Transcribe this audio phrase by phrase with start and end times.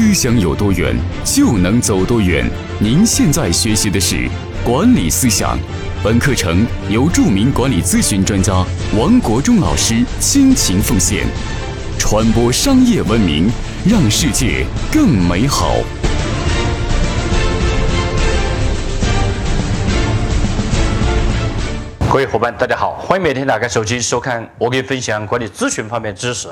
[0.00, 0.96] 思想有多远，
[1.26, 2.50] 就能走多远。
[2.78, 4.26] 您现在学习的是
[4.64, 5.58] 管理思想，
[6.02, 8.64] 本课程由著名管理咨询专家
[8.96, 11.26] 王国忠老师倾情奉献，
[11.98, 13.50] 传播商业文明，
[13.84, 15.76] 让世界更美好。
[22.10, 26.48] 各位伙伴，大家好，欢迎每天打开手机收看我给你分享管理咨询方面知识。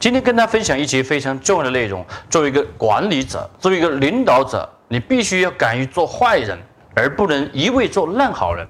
[0.00, 2.02] 今天跟大家分享一节非常重要的内容。
[2.30, 6.58] 作为一个管理者，作为一个领导者，你必须要敢于做坏人，
[6.94, 8.66] 而不能一味做烂好人。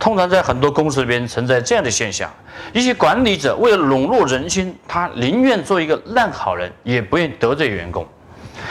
[0.00, 2.32] 通常在很多公司里边存在这样的现象：
[2.72, 8.06] 一些管理者为了笼络人心，他宁愿做一个烂好人，也不愿得罪员工。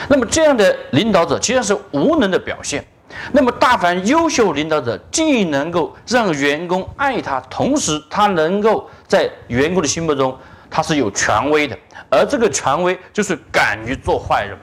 [0.08, 2.84] 那么这样的领导者，其实是无能的表现。
[3.32, 10.36] 那么，大凡优秀领导者，既能够让员工爱他，同时他能够在员工的心目中
[10.70, 11.76] 他是有权威的，
[12.10, 14.56] 而这个权威就是敢于做坏人，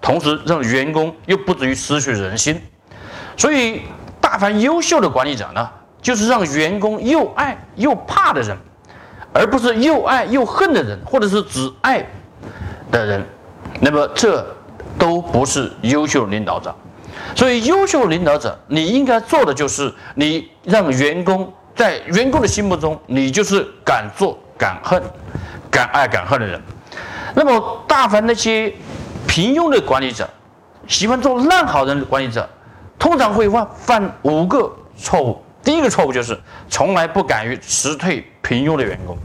[0.00, 2.60] 同时让员工又不至于失去人心。
[3.36, 3.82] 所以，
[4.20, 8.56] 大凡优秀的管理者呢，就是让员工又爱又怕的人，
[9.32, 12.04] 而不是又爱又恨的人，或者是只爱
[12.90, 13.26] 的人。
[13.80, 14.44] 那么，这
[14.98, 16.74] 都不是优秀领导者。
[17.34, 25.02] 所以，优秀领导者，你应该做的就是，你让员工在员工的心目中，你就是敢做敢恨、
[25.70, 26.60] 敢爱敢恨的人。
[27.34, 28.72] 那么，大凡那些
[29.26, 30.28] 平庸的管理者，
[30.86, 32.48] 喜欢做烂好人的管理者，
[32.98, 35.42] 通常会犯犯五个错误。
[35.62, 39.16] 第一个错误就是从来不敢于辞退平庸的员工，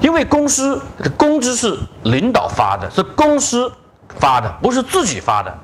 [0.00, 3.72] 因为公司的工资是领导发的，是公司
[4.18, 5.58] 发的，不是自己发的。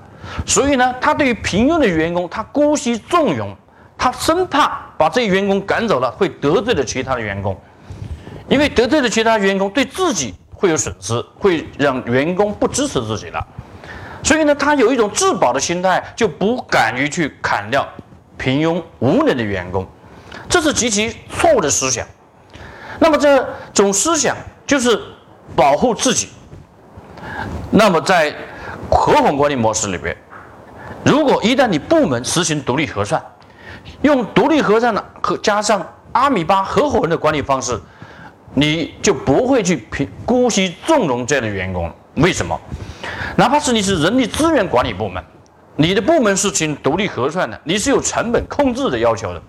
[0.46, 3.56] 所以呢，他对于平庸的员工，他姑息纵容，
[3.96, 7.58] 他生怕把这些员工赶走了，会得罪了其他的员工，
[8.48, 13.46] 因为得罪了其他员工，对自己会有损失，会让员工不支持自己了。
[14.22, 17.86] 所以呢，他有一种自保的心态，就不敢于去砍掉
[18.36, 19.86] 平庸无能的员工，
[20.48, 22.06] 这是极其错误的思想。
[22.98, 25.00] 那么这种思想就是
[25.54, 26.28] 保护自己。
[27.70, 28.34] 那么在
[28.90, 30.16] 合伙管理模式里边，
[31.04, 33.22] 如果一旦你部门实行独立核算，
[34.02, 37.78] 用独立核算的和加上阿米巴合伙人的管理方式，
[38.54, 41.92] 你就不会去平姑息纵容这样的员工。
[42.16, 42.58] 为什么？
[43.36, 45.22] 哪怕是你是人力资源管理部门，
[45.76, 49.42] 你的部门是行独立核算的，你是有成本控制的要求的。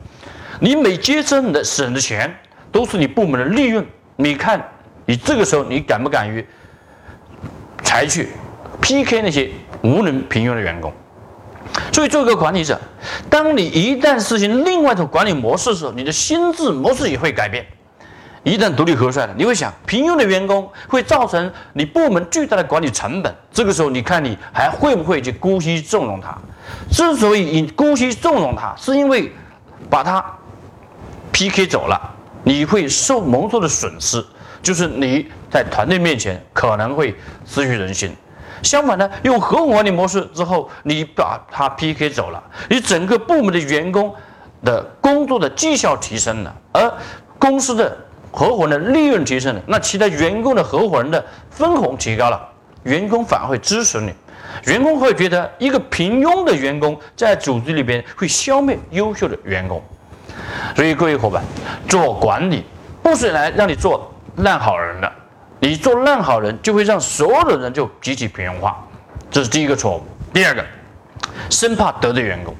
[0.59, 2.33] 你每节省的省的钱
[2.71, 3.85] 都是你部门的利润。
[4.17, 4.61] 你看，
[5.06, 6.45] 你这个时候你敢不敢于
[7.83, 8.29] 采取
[8.81, 9.50] ？PK 那些
[9.81, 10.94] 无能平庸的员工，
[11.91, 12.79] 所以做一个管理者，
[13.29, 17.66] 当你一旦实行另外一种管理模式的时候，你的心智模式也会改变。
[18.44, 23.35] 一旦独立核算了，你会想，平庸的员工会造成你部门巨大的管理成本。
[23.51, 26.35] 这个时候，你看你还会不会去姑息纵容他？
[26.89, 29.29] 之所以你姑息纵容他，是因为
[29.89, 30.23] 把他
[31.34, 32.00] PK 走了，
[32.44, 34.25] 你会受蒙受的损失，
[34.63, 37.13] 就是你在团队面前可能会
[37.45, 38.16] 失去人心。
[38.63, 44.13] 相反呢，用合伙管理模式之后，你把他 PK 走了，你整个部门的员工
[44.63, 46.93] 的工作的绩效提升了，而
[47.37, 47.97] 公司的
[48.31, 52.41] 合伙人的利润提升了，那其他员工的合伙人的分红提高了，
[52.83, 54.13] 员工反而会支持你，
[54.65, 59.81] 员工会觉得一个平庸的员工在组织里边会消灭优秀的员工，
[60.75, 61.43] 所以各位伙伴，
[61.87, 62.65] 做管理
[63.01, 65.11] 不是来让你做烂好人的。
[65.59, 68.81] 你做烂好人，就会让所有的人就集体平庸化，
[69.29, 70.03] 这是第一个错误。
[70.33, 70.63] 第二个，
[71.49, 72.55] 生怕得罪员工，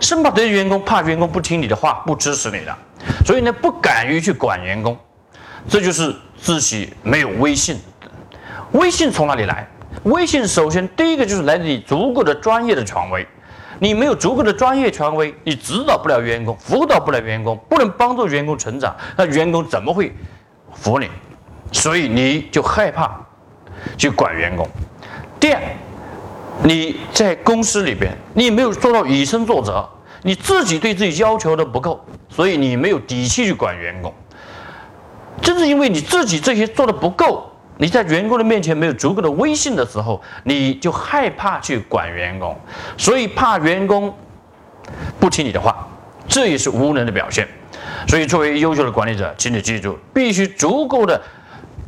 [0.00, 2.76] 生怕得罪员工，怕员工不听你的话，不支持你的，
[3.24, 4.98] 所以呢，不敢于去管员工，
[5.68, 7.78] 这就是自己没有威信。
[8.72, 9.68] 威信从哪里来？
[10.04, 13.26] 威信首先第一个就是来自于足够的专业的权威。
[13.78, 20.14] 你没有足够的专业权威，你指导不了员工，辅导不了员工，不能帮助员工成长，那员工怎么会
[20.74, 21.08] 服你？
[21.72, 23.20] 所以你就害怕
[23.96, 24.66] 去管员工。
[25.38, 25.60] 第二，
[26.64, 29.88] 你在公司里边，你没有做到以身作则，
[30.22, 34.12] 你自己对自己要求的不够，所以你没有底气去管员工。
[35.40, 42.54] 正是因为你自己这些做的不够，你在员工的面前没有足够的威信的时候，你就害怕去管员工，
[42.98, 44.14] 所以怕员工
[45.18, 45.88] 不听你的话，
[46.28, 47.48] 这也是无能的表现。
[48.06, 51.20] 所以，作为优秀的管理者，请你记住，必须足够的。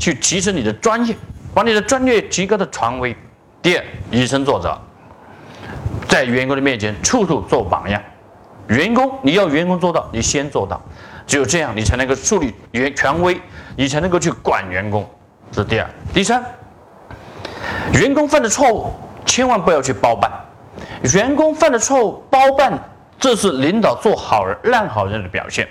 [0.03, 1.15] 去提升你的专业，
[1.55, 3.17] 把你的专业提高的权威。
[3.63, 4.77] 第二，以身作则，
[6.09, 8.03] 在员工的面前处处做榜样。
[8.67, 10.83] 员工，你要员工做到，你先做到，
[11.25, 13.41] 只有这样，你才能够树立员权威，
[13.77, 15.09] 你才能够去管员工。
[15.53, 15.89] 这是第二。
[16.13, 16.45] 第三，
[17.93, 18.93] 员工犯的错误
[19.25, 20.29] 千万不要去包办，
[21.15, 22.77] 员工犯的错误包办，
[23.21, 25.69] 这是领导做好人烂好人的表现。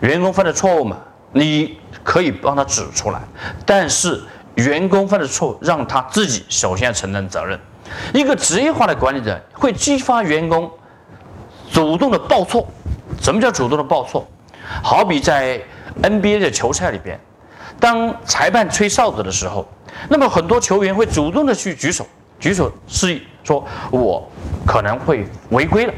[0.00, 0.98] 员工犯的错误嘛，
[1.36, 3.20] 你可以帮他指出来，
[3.66, 4.22] 但是
[4.54, 7.60] 员工犯的错让他自己首先承担责任。
[8.14, 10.70] 一个职业化的管理者会激发员工
[11.70, 12.66] 主动的报错。
[13.20, 14.26] 什么叫主动的报错？
[14.82, 15.60] 好比在
[16.02, 17.20] NBA 的球赛里边，
[17.78, 19.68] 当裁判吹哨子的时候，
[20.08, 22.06] 那么很多球员会主动的去举手，
[22.40, 24.26] 举手示意说我
[24.66, 25.92] 可能会违规了，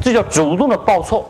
[0.00, 1.28] 这叫主动的报错。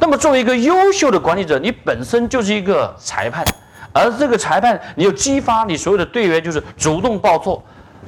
[0.00, 3.44] 那么作为一个优秀的管理者，你本身就是一个裁判，
[3.92, 7.62] 而这个裁判你要激发你所有的队员，就是主动报错，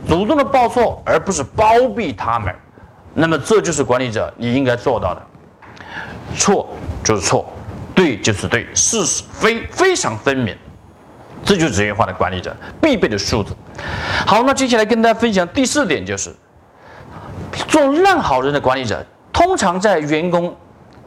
[0.09, 2.55] 主动的报错，而不是包庇他们。
[3.15, 5.23] 那么这就是管理者你应该做到的。
[6.37, 6.69] 错
[7.03, 7.53] 就是错，
[7.94, 10.56] 对就是对，是非非常分明，
[11.44, 13.50] 这就是职业化的管理者必备的素质。
[14.26, 16.33] 好，那接下来跟大家分享第四点，就是
[17.67, 20.56] 做烂好人的管理者，通常在员工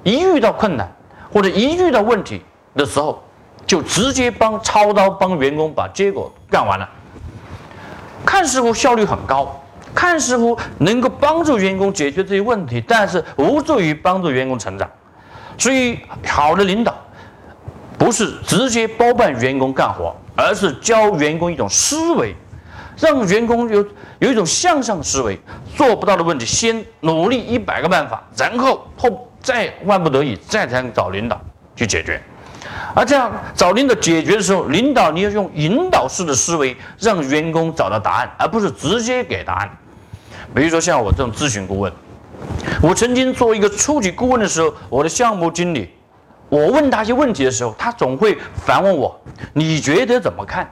[0.04, 0.92] 一遇到困难
[1.32, 2.42] 或者一遇到问题
[2.76, 3.24] 的时候，
[3.66, 6.90] 就直接帮操刀帮员工把结果干完了，
[8.26, 9.60] 看似乎效率很高。
[9.96, 14.90] 看似乎能够帮助员工解决这些问题，但是无助于帮助员工成长。
[15.56, 16.96] 所以，好的领导
[17.96, 22.36] 不是直接包办员工干活，而是教员工一种思维，
[22.98, 23.86] 让员工有
[24.18, 25.40] 有一种向上思维。
[25.76, 31.40] 做不到的问题，先努力一百个办法，然后后再万不得已再才找领导
[31.76, 32.20] 去解决。
[32.96, 39.70] 而这样找领导解决的时候，领导你要用引导式的思维，让员工找到答案，而不是直接给答案。
[40.56, 41.92] 比如说像我这种咨询顾问，
[42.82, 45.90] 我曾经做一个初级顾问的时候，我的项目经理，
[46.48, 49.20] 我问他一些问题的时候，他总会反问我
[49.54, 50.70] ：“你觉得怎么看？”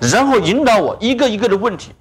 [0.00, 1.92] 然后引导我一个一个的问题，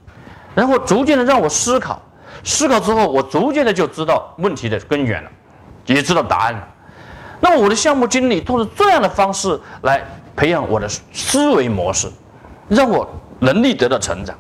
[0.54, 2.02] 然后逐渐的让我思考，
[2.44, 5.32] 思考之后，我逐渐的就知道问题的根源了，
[5.86, 6.68] 也知道答案了。
[7.40, 10.04] 那么我的项目经理通过这样的方式来
[10.36, 12.10] 培养我的思维模式，
[12.68, 13.08] 让我
[13.40, 14.36] 能力得到成长。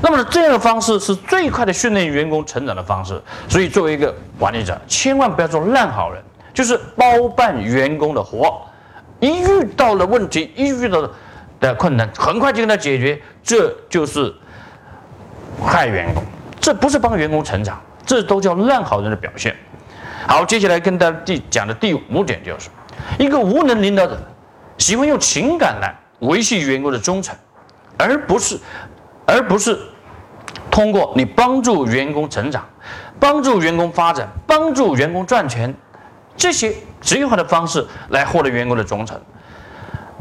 [0.00, 6.22] 那么这样的方式是最快的训练员工成长的方式，所以作为一个管理者，千万不要做烂好人，
[6.54, 8.62] 就是包办员工的活，
[9.18, 11.10] 一遇到了问题，一遇到
[11.58, 14.32] 的困难，很快就跟他解决，这就是
[15.60, 16.22] 害员工，
[16.60, 19.56] 这不是帮员工成长，这都叫烂好人的表现。
[20.28, 22.68] 好，接下来跟大家第讲的第五点就是，
[23.18, 24.16] 一个无能领导者
[24.76, 27.34] 喜欢用情感来维系员工的忠诚，
[27.96, 28.60] 而不是。
[29.30, 29.78] 而不是
[30.70, 32.66] 通过你帮助员工成长、
[33.20, 35.74] 帮助员工发展、帮助员工赚钱
[36.34, 39.20] 这些职业化的方式来获得员工的忠诚。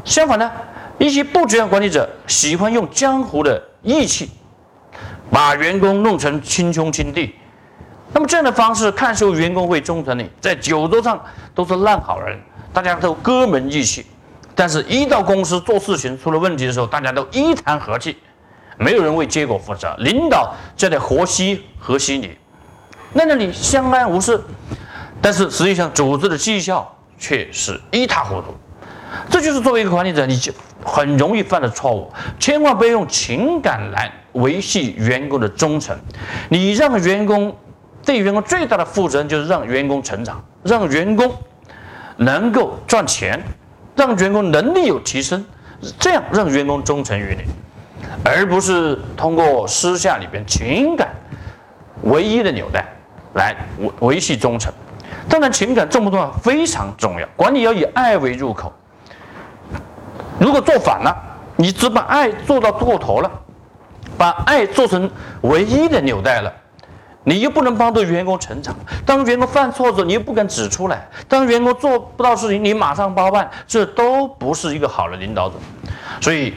[0.03, 0.51] 相反呢，
[0.97, 4.29] 一些不职业管理者喜欢用江湖的义气，
[5.31, 7.35] 把员工弄成亲兄亲弟。
[8.17, 11.23] 那么这样的方式，看似员工会忠诚你，在酒桌上
[11.53, 12.35] 都是烂好人，
[12.73, 14.03] 大家都哥们义气，
[14.55, 18.17] 但是一到公司做事情出了问题的时候，大家都一谈和气。
[18.79, 22.35] 没有人为结果负责，领导就在和稀和稀泥，
[23.13, 24.41] 那那你相安无事，
[25.21, 28.47] 但是实际上组织的绩效却是一塌糊涂。
[29.29, 30.51] 这就是作为一个管理者，你就
[30.83, 32.11] 很容易犯的错误。
[32.39, 35.95] 千万不要用情感来维系员工的忠诚。
[36.49, 37.55] 你让员工
[38.07, 41.29] 对员工最大的负责任就是让员工成长，让员工
[42.15, 43.37] 能够赚钱，
[43.97, 45.45] 让员工能力有提升，
[45.99, 47.43] 这样让员工忠诚于你。
[48.23, 51.09] 而不是通过私下里边情感
[52.03, 52.85] 唯一的纽带
[53.33, 54.71] 来维维系忠诚。
[55.27, 56.31] 当然，情感重不重要？
[56.41, 57.27] 非常重要。
[57.35, 58.71] 管理要以爱为入口。
[60.39, 61.13] 如果做反了，
[61.57, 63.29] 你只把爱做到过头了，
[64.17, 65.11] 把爱做成
[65.41, 66.53] 唯一的纽带了，
[67.27, 68.75] 你又不能帮助员工成长。
[69.05, 75.55] 当员工犯错的时候，你又不敢指出来；当员工做不到事情，你马上包办，这都不是一个好的领导者。
[76.21, 76.53] 所以。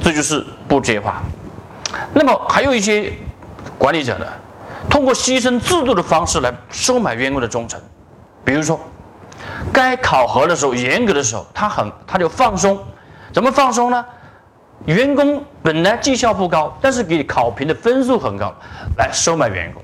[0.00, 1.20] 这就是不接话。
[2.14, 3.12] 那么还有一些
[3.76, 4.26] 管理者呢，
[4.88, 7.80] 通过牺牲制度的方式来收买员工的忠诚。
[8.44, 8.78] 比如说，
[9.72, 12.78] 该考核的时候严格的时候，他很他就放松。
[13.32, 14.06] 怎么放松呢？
[14.86, 18.54] 员工本来绩效不高，但是给考评的分数很高，
[18.98, 19.82] 来收买员工。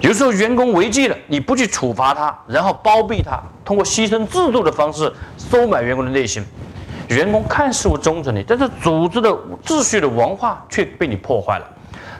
[0.00, 6.44] 有时候员工违纪了，你不去处罚他，然后包庇他，通过牺牲制度的方式收买员工的内心。
[7.08, 9.30] 员工看似忠诚你，但是组织的
[9.64, 11.66] 秩序的文化却被你破坏了，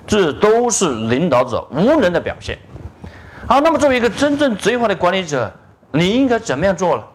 [0.06, 2.58] 这都是领导者无能的表现。
[3.46, 5.52] 好，那么作为一个真正职业化的管理者，
[5.92, 7.06] 你应该怎么样做了？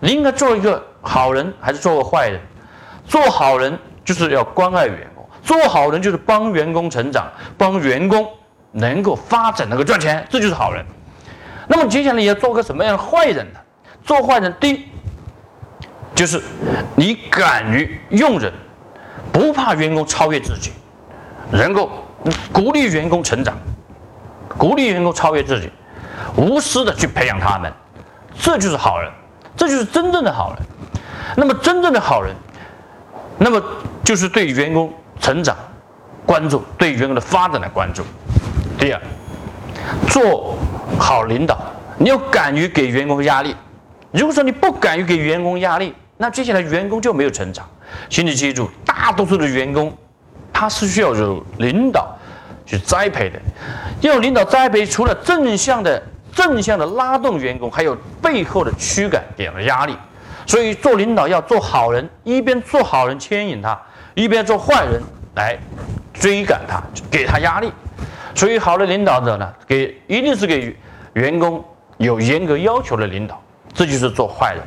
[0.00, 2.40] 你应该做一个好人，还是做个坏人？
[3.06, 7.26] 做好人就是要关爱员工，做好人就是帮员工成长，
[7.58, 8.26] 帮员工
[8.76, 10.84] 能够发展，能够赚钱，这就是好人。
[11.66, 13.58] 那么接下来你要做个什么样的坏人呢？
[14.04, 14.86] 做坏人，第一
[16.14, 16.40] 就是
[16.94, 18.52] 你敢于用人，
[19.32, 20.70] 不怕员工超越自己，
[21.50, 21.90] 能够
[22.52, 23.56] 鼓励员工成长，
[24.56, 25.70] 鼓励员工超越自己，
[26.36, 27.72] 无私的去培养他们，
[28.38, 29.10] 这就是好人，
[29.56, 30.62] 这就是真正的好人。
[31.36, 32.34] 那么真正的好人，
[33.38, 33.60] 那么
[34.04, 35.56] 就是对员工成长
[36.24, 38.04] 关注，对员工的发展的关注。
[38.78, 39.00] 第二，
[40.08, 40.56] 做
[40.98, 41.58] 好领导，
[41.98, 43.54] 你要敢于给员工压力。
[44.12, 47.66] 如果说你不敢于给员工压力，那接下来员工就没有成长。
[48.08, 49.96] 请你记住，大多数的员工，
[50.52, 52.16] 他是需要有领导
[52.64, 53.40] 去栽培的。
[54.00, 56.02] 要领导栽培，除了正向的
[56.34, 59.96] 正向的拉动员工，还有背后的驱赶给的压力。
[60.46, 63.78] 所以做领导要做好人，一边做好人牵引他，
[64.14, 65.02] 一边做坏人
[65.34, 65.58] 来
[66.12, 67.72] 追赶他，给他压力。
[68.36, 70.76] 所以好的领导者呢，给一定是给
[71.14, 71.64] 员工
[71.96, 74.62] 有严格要求的领导，这就是做坏人。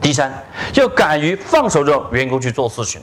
[0.00, 0.32] 第三，
[0.74, 3.00] 要敢于放手让员工去做事情，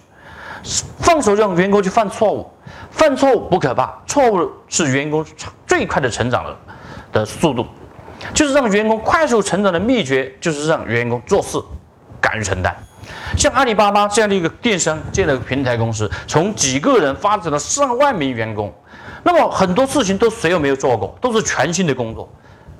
[0.99, 2.49] 放手让员工去犯错误，
[2.91, 5.25] 犯错误不可怕，错误是员工
[5.65, 6.57] 最快的成长的
[7.11, 7.65] 的速度，
[8.33, 11.57] 就是让员工快速成长的秘诀，就是让员工做事。
[12.19, 12.75] 敢于承担，
[13.37, 18.73] 像阿里巴巴这样的一个电商这样的平台公司，从几个人发展到上万名员工，
[19.27, 22.29] 那么很多事情都谁又没有做过，都是全新的工作。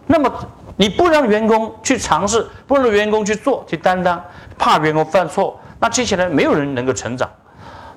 [0.06, 0.34] 那么
[0.77, 4.24] 你不让员工去尝试，不让员工去做去担当，
[4.58, 7.30] 怕员工犯错，那接下来没有人能够成长。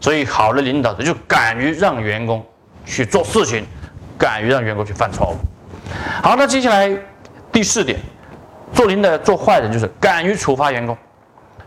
[0.00, 2.44] 所以好的领导者就敢于让员工
[2.84, 3.64] 去做事情，
[4.18, 5.36] 敢于让员工去犯错误。
[6.20, 6.90] 好，那接下来
[7.52, 8.00] 第四点，
[8.74, 10.98] 做领导做坏人就是敢于处罚员工。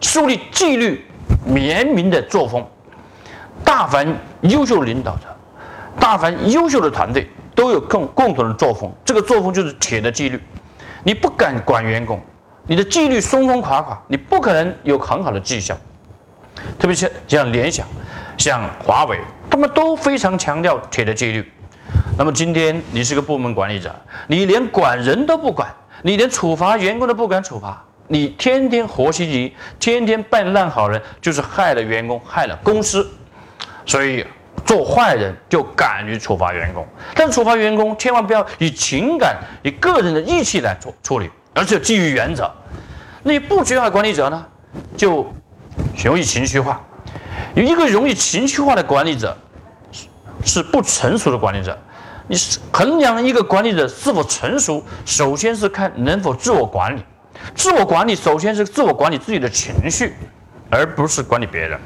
[0.02, 1.08] 树立纪律
[1.56, 2.62] 严明的作风，
[3.64, 4.06] 大凡
[4.42, 5.33] 优秀领导者，
[6.00, 10.42] 大凡优秀的团队都有共共同的作风，这个作风就是铁的纪律。
[11.04, 12.22] 你不敢管员工，
[12.66, 15.78] 你的纪律松松垮垮，你不可能有很好的绩效。
[16.80, 17.86] 特别是像联想、
[18.38, 19.20] 像华为，
[19.50, 21.52] 他们都非常强调铁的纪律。
[22.18, 23.94] 那么今天你是个部门管理者，
[24.28, 25.68] 你连管人都不管，
[26.04, 27.84] 你连处罚员工都不敢处罚。
[28.08, 33.10] 你天天活稀泥，天天扮烂好人，就是害了员工，害了公司。
[33.86, 34.26] 所以
[34.66, 42.52] 做坏人就敢于处罚员工，但处罚员工千万不要以情感、以个人的义气来处处理，而是基于原则。
[43.24, 44.46] 那不学好管理者呢，
[44.98, 45.26] 就
[46.04, 46.82] 容易情绪化。
[47.56, 49.38] 有一个容易情绪化的管理者，
[50.44, 51.78] 是不成熟的管理者。
[52.28, 57.04] 你是衡量一个管理者是否成熟，首先是看能否自我管理。
[57.54, 60.14] 自我管理首先是自我管理自己的情绪，
[60.70, 61.78] 而不是管理别人。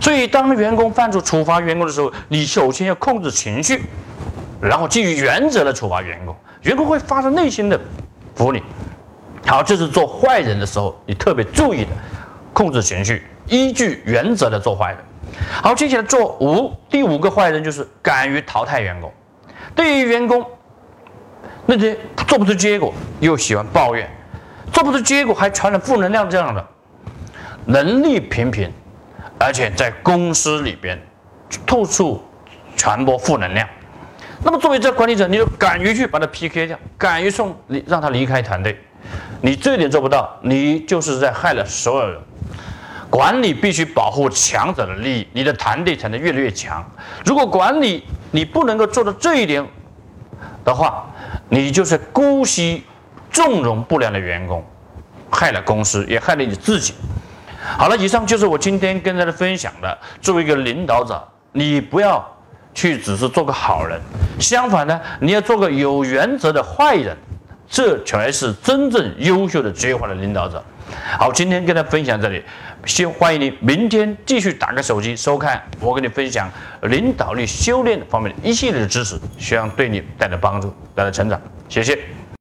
[0.00, 3.82] 所以，当员工犯错处罚员工的时候，你首先要控制情绪，
[4.60, 6.34] 然后基于原则来处罚员工。
[6.62, 7.80] 员工会发自内心的
[8.34, 8.62] 服你。
[9.46, 11.90] 好，这是做坏人的时候你特别注意的，
[12.52, 14.98] 控制情绪，依据原则的做坏人。
[15.62, 19.12] 好，接下来做五第五个坏人就是敢于淘汰员工。
[19.74, 20.44] 对于员工
[21.66, 24.08] 那些做不出结果又喜欢抱怨。
[24.72, 26.66] 做不出结果还传染负能量，这样的
[27.64, 28.70] 能力平平，
[29.38, 31.00] 而且在公司里边
[31.66, 32.22] 透出
[32.76, 33.68] 传播负能量。
[34.42, 38.78] 那么作为这管理者，你就敢于去把他 PK 掉，敢于送离让他离开团队。
[39.40, 42.20] 你这一点做不到，你就是在害了所有人。
[43.10, 46.84] 管理必须保护强者的利益，你的团队才能越来越强。
[47.24, 49.66] 如果管理你不能够做到这一点
[50.64, 51.06] 的话，
[51.48, 52.84] 你就是姑息。
[53.30, 54.64] 纵容不良的员工，
[55.30, 56.94] 害了公司，也害了你自己。
[57.78, 59.96] 好了，以上就是我今天跟大家分享的。
[60.20, 62.28] 作为一个领导者，你不要
[62.74, 64.00] 去只是做个好人，
[64.40, 67.16] 相反呢，你要做个有原则的坏人，
[67.68, 70.60] 这才是真正优秀的职业化的领导者。
[71.16, 72.42] 好，今天跟大家分享这里，
[72.84, 76.50] 先欢迎你明天继续打开手机收看我跟你分享
[76.82, 81.40] 领导力修炼方面的一系列的知识，希望对你带来帮助，带来成长。
[81.68, 81.96] 谢谢。